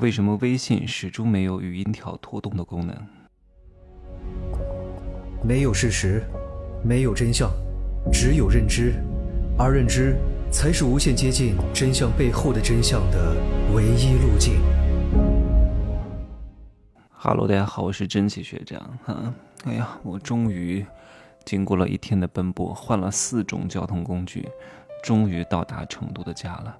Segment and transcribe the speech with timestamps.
[0.00, 2.96] 为什么微信始终没有语音条拖动的功能？
[5.44, 6.24] 没有事实，
[6.82, 7.50] 没有真相，
[8.10, 8.94] 只有认知，
[9.58, 10.16] 而认知
[10.50, 13.36] 才是无限接近真相背后的真相的
[13.74, 14.54] 唯一路径。
[17.10, 18.80] 哈喽，大家好，我是真奇学长。
[19.04, 19.34] 哈，
[19.66, 20.82] 哎呀，我终于
[21.44, 24.48] 经过了一天的奔波，换了四种交通工具，
[25.04, 26.74] 终于到达成都的家了。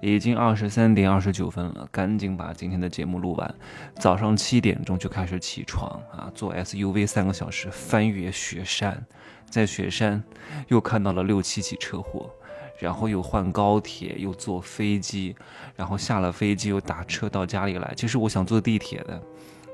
[0.00, 3.54] 已经二十三点二十九分了，赶紧把今天的节目录完。
[3.96, 9.04] 早上七点钟就开始起床啊，坐 SUV 三个小时翻越雪山，
[9.48, 10.22] 在雪山
[10.68, 12.30] 又看到了六七起车祸，
[12.78, 15.36] 然后又换高铁，又坐飞机，
[15.76, 17.92] 然后下了飞机又打车到家里来。
[17.94, 19.20] 其实我想坐地铁的，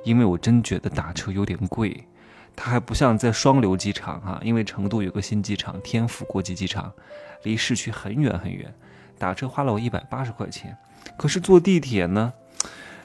[0.05, 2.05] 因为我真觉得打车有点贵，
[2.57, 6.93] 它还不像在双流机场哈，因为成都有个新机场天府国际机场，
[7.45, 8.75] 离市区很远很远。
[9.19, 10.77] 打车花了我一百八十块钱，
[11.17, 12.33] 可是坐地铁呢，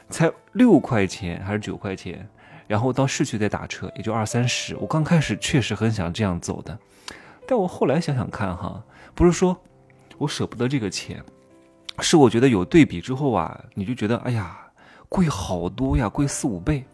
[0.09, 2.27] 才六块钱还是九块钱，
[2.67, 4.75] 然后到市区再打车也就二三十。
[4.75, 6.77] 我刚开始确实很想这样走的，
[7.47, 9.57] 但我后来想想看哈，不是说
[10.17, 11.23] 我舍不得这个钱，
[11.99, 14.57] 是我觉得有对比之后啊，你就觉得哎呀
[15.09, 16.85] 贵好多呀，贵四五倍。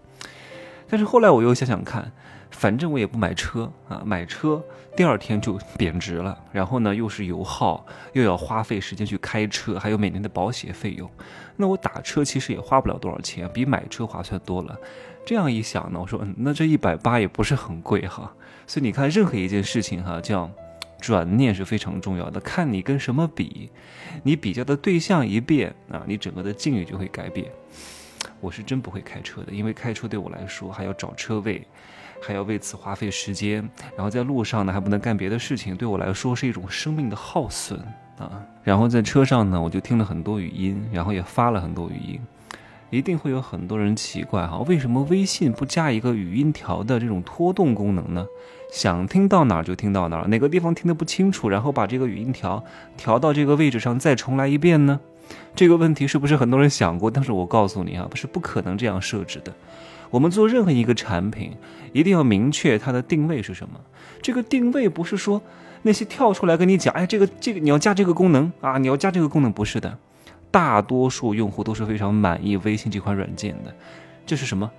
[0.90, 2.12] 但是后来我又想想看。
[2.50, 4.64] 反正我也不买车啊，买车
[4.96, 6.36] 第二天就贬值了。
[6.54, 11.08] 然后呢，又是油耗，又要花费时间去开车，还有每年的保险费用。
[11.58, 14.76] 那我打车其实也花不了多少钱，比买车划算多了。
[15.26, 18.34] 这样一想呢，我说，嗯，那这一百八也不是很贵哈。
[18.66, 20.50] 所以你看，任何一件事情哈，叫
[21.02, 22.40] 转念是非常重要的。
[22.40, 23.70] 看你跟什么比，
[24.24, 27.52] 你比较的对象一变啊，你整个的境遇就会改变。
[28.40, 31.66] 我是真不会开车的，因为开车对我来说还要找车位。
[32.20, 33.58] 还要为此花费时间，
[33.96, 37.80] 然后在路上呢还不能干别的事情，对我来说是一种生命的耗损
[38.18, 38.44] 啊。
[38.64, 42.20] 然后在车上呢，我就听了很多语音，然后也发了很多语音。
[42.90, 48.26] 一定会有很多人奇怪哈，为什么微信不加一个语音条的这种拖动功能呢？
[48.72, 52.64] 想听到哪儿就听到哪儿，哪个地方听得不清楚，然后把这个语音条
[52.98, 55.00] 调到这个位置上再重来一遍呢？
[55.56, 57.10] 这个问题是不是很多人想过？
[57.10, 59.54] 但是我告诉你啊，不是不可能这样设置的。
[60.10, 61.52] 我们做任何一个产品，
[61.92, 63.80] 一定要明确它的定位是什么。
[64.22, 65.42] 这个定位不是说
[65.82, 69.98] 那些跳出来跟你讲，哎，这个这个你要加这个功能啊，你要加这个功能，不是的。
[70.50, 73.76] 大多数用户都是非常满意微信这款软件的，
[74.26, 74.72] 这是什么？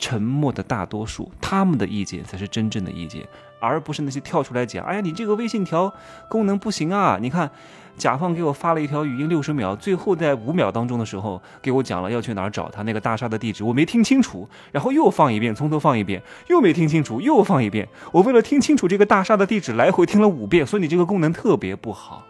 [0.00, 3.24] 沉默的大多数，他们的意见才是真正的意见，
[3.60, 5.94] 而不是那些跳出来讲，哎呀，你这个微信条
[6.28, 7.18] 功能不行啊！
[7.20, 7.48] 你看。
[7.96, 17.86] 甲方给我发了一条语音，六十秒，最后在五秒当中的时候给我讲了要去哪儿找他那个大厦的地址，我没听清楚，然后又放一遍，从头放一遍，又没听清楚，又放一遍。
[18.10, 22.24] 我为了听清楚这个大厦的地址，来回听了五遍，所以你这个功能特别不好。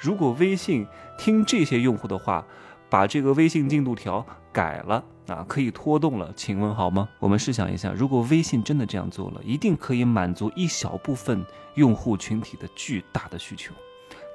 [0.00, 0.84] 如果微信
[1.16, 2.44] 听这些用户的话，
[2.90, 7.08] 把这个微信进度条改了啊，可以拖动了，请问好吗？
[7.18, 11.44] 我们试想一下，如果微信真的这样做了，一定可以满足一小部分
[11.74, 13.74] 用户群体的巨大的需求。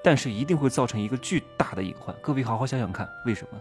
[0.03, 2.13] 但是一定会造成一个巨大的隐患。
[2.21, 3.59] 各位好好想想看，为什么？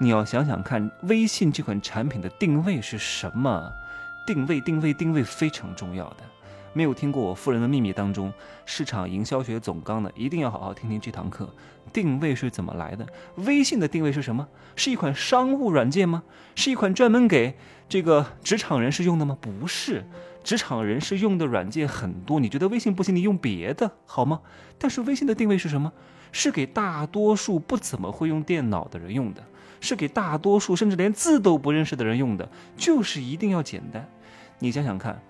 [0.00, 3.72] 你要想想看，微信这款产品的定位是什么？
[4.26, 6.16] 定位，定位，定位非常重要的。
[6.72, 8.32] 没有听过我富人的秘密当中
[8.64, 11.52] 市场营销学总纲的，一定要好好听听这堂课。
[11.92, 13.06] 定位是怎么来的？
[13.36, 14.46] 微信的定位是什么？
[14.76, 16.22] 是一款商务软件吗？
[16.54, 17.56] 是一款专门给
[17.88, 19.36] 这个职场人士用的吗？
[19.40, 20.04] 不是。
[20.42, 24.40] 职场人士用的软件很多，你觉得微信不行，你用别的好吗？
[24.78, 25.92] 但是微信的定位是什么？
[26.32, 29.42] 是给大多数不怎么会用电脑的人用的，
[29.80, 34.08] 是给大多数甚至连字都不认识的人用的，就是一定要简单。
[34.60, 35.20] 你想想看，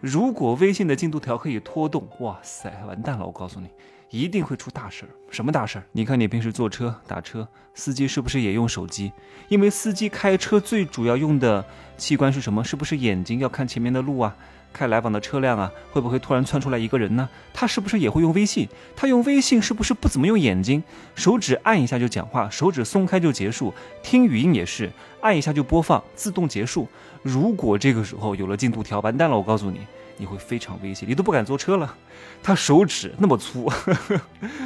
[0.00, 3.26] 如果微信的进度条可以拖动，哇塞，完蛋了！
[3.26, 3.68] 我告诉你。
[4.10, 5.84] 一定会出大事儿，什么大事儿？
[5.92, 9.12] 你看你平时坐车打车，司机是不是也用手机？
[9.48, 11.62] 因为司机开车最主要用的
[11.98, 12.64] 器官是什么？
[12.64, 14.34] 是不是眼睛要看前面的路啊？
[14.72, 17.28] 开来往的车辆啊，会不会突然窜出来一个人呢？
[17.52, 18.66] 他是不是也会用微信？
[18.96, 20.82] 他用微信是不是不怎么用眼睛？
[21.14, 23.74] 手指按一下就讲话，手指松开就结束。
[24.02, 24.90] 听语音也是
[25.20, 26.88] 按一下就播放，自动结束。
[27.22, 29.36] 如果这个时候有了进度条，完蛋了！
[29.36, 29.80] 我告诉你。
[30.18, 31.94] 你会非常危险，你都不敢坐车了。
[32.42, 34.20] 他手指那么粗，呵 呵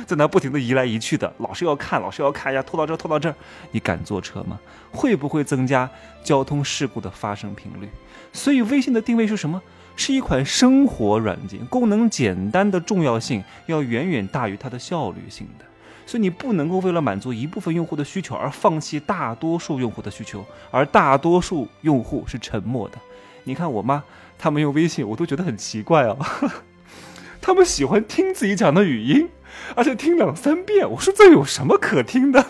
[0.06, 3.34] 在那不停的移来移去的，老是要看，老是要看呀，拖到这，拖到这，
[3.70, 4.58] 你敢坐车吗？
[4.90, 5.88] 会不会增加
[6.24, 7.88] 交通事故的发生频率？
[8.32, 9.62] 所以微信的定位是什么？
[9.94, 15.64] 是一款生活软件，功能简单的重要性要远远大于它的效率性的。
[16.06, 22.98] 所以你不能够为了满足一部分用户的需求而放弃大多数用户的需求，而大多数用户是沉默的。
[23.44, 24.04] 你看我妈，
[24.38, 26.18] 他们用微信，我都觉得很奇怪哦。
[27.40, 29.28] 他们喜欢听自己讲的语音，
[29.74, 30.88] 而且听两三遍。
[30.90, 32.46] 我说这有什么可听的？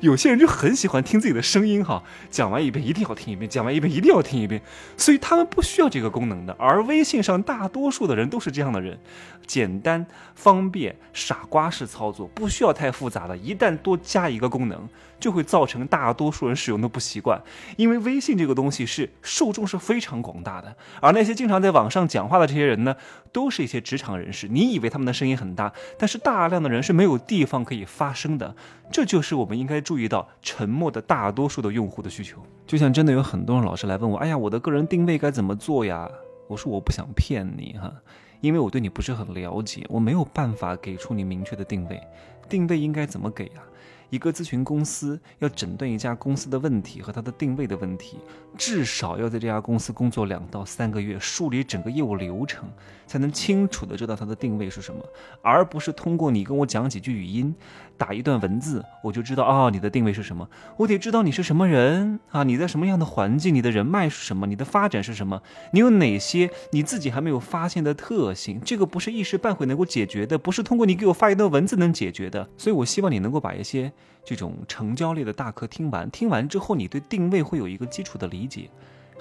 [0.00, 4.60] 有些人就很喜欢听自己的声音哈，讲完一遍一定要听一遍，讲完一遍一定要听一遍，
[4.96, 6.56] 所以他们不需要这个功能的。
[6.58, 8.98] 而微信上大多数的人都是这样的人，
[9.46, 13.36] 简单方便，傻瓜式操作，不需要太复杂的。
[13.36, 14.88] 一旦多加一个功能，
[15.18, 17.40] 就会造成大多数人使用的不习惯，
[17.76, 22.96] 因为微信这个东西是受众是非常广大的，而那些经常在网上讲话的这些人呢，
[23.32, 24.48] 都是一些职场人士。
[24.48, 28.54] 你以为他们的声音很大，但是大量的人是没有地方可以发声的。
[28.90, 32.42] 这就是我们应该注意到沉默的大多数的用户的需求。
[32.66, 36.08] 就像真的有很多人老是来问我，哎呀，我的个人定位该怎么做呀？
[36.48, 37.92] 我说我不想骗你哈，
[38.40, 42.00] 因为我对你不是很了解，我没有办法给出你明确的定位。
[42.48, 43.62] 定位应该怎么给呀？
[44.10, 48.18] 一个咨询公司要诊断一家公司的问题和它的定位的问题，
[48.56, 52.68] 至少要在这家公司工作两到三个月，梳理整个业务流程，
[53.06, 55.00] 才能清楚的知道它的定位是什么，
[55.42, 57.54] 而不是通过你跟我讲几句语音，
[57.96, 60.48] 打一段文字，我就知道哦，你的定位是什么。
[60.76, 65.40] 我得知道你是什么人啊，你在什么样的环境，你的人脉是什么，你的发展是什么，
[65.72, 72.48] 你有哪些你自己还没有发现的特性，这个不是一时半会能够解决的，不是通过你给我发一段文字能解决的。
[72.58, 73.92] 所以我希望你能够把一些。
[74.24, 78.70] 这种成交类的大课听完，听完之后，你对定位会有一个基础的理解。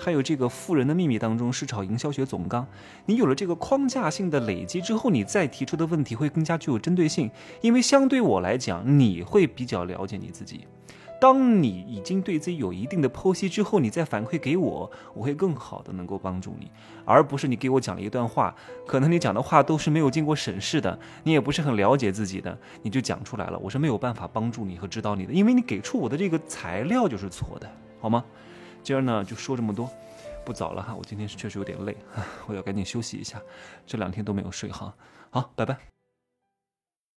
[0.02, 2.66] 还有这个《富人的秘密》当中，市场营销学总纲，
[3.06, 7.30] 你有了这个框架性的累积之后，你再提出的问题会更加具有针对性。
[7.60, 10.62] 因为相对我来讲，你会比较了解你自己。
[11.20, 16.72] 当你已经对自己有一定的剖析之后，你再反馈给我，我会更好的能够帮助你，
[17.04, 18.56] 而不是你给我讲了一段话，
[18.88, 27.70] 可能你讲的话都是没有经过审视的，你也不是很了解自己的，你就讲出来了，我是没有办法帮助你和指导你的，因为你给出我的这个材料就是错的，
[28.00, 28.24] 好吗？
[28.84, 29.90] 今儿呢就说这么多，
[30.46, 31.96] 不早了哈，我今天确实有点累，
[32.48, 33.42] 我要赶紧休息一下，
[33.86, 34.94] 这两天都没有睡哈，
[35.30, 35.99] 好，拜拜。